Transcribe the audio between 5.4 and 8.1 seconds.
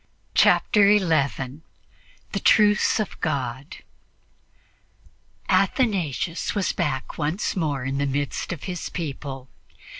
ATHANASIUS was back once more in the